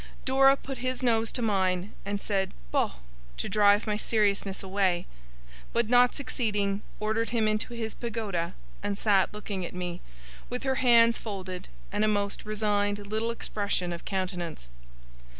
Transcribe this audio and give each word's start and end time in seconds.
Dora 0.25 0.57
put 0.57 0.79
his 0.79 1.03
nose 1.03 1.31
to 1.33 1.43
mine, 1.43 1.93
and 2.05 2.19
said 2.19 2.55
'Boh!' 2.71 2.93
to 3.37 3.47
drive 3.47 3.85
my 3.85 3.97
seriousness 3.97 4.63
away; 4.63 5.05
but, 5.73 5.89
not 5.89 6.15
succeeding, 6.15 6.81
ordered 6.99 7.29
him 7.29 7.47
into 7.47 7.75
his 7.75 7.93
Pagoda, 7.93 8.55
and 8.81 8.97
sat 8.97 9.31
looking 9.31 9.63
at 9.63 9.75
me, 9.75 10.01
with 10.49 10.63
her 10.63 10.81
hands 10.81 11.19
folded, 11.19 11.67
and 11.91 12.03
a 12.03 12.07
most 12.07 12.45
resigned 12.47 12.97
little 13.05 13.29
expression 13.29 13.93
of 13.93 14.03
countenance. 14.03 14.69